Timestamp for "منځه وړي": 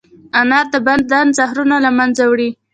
1.97-2.49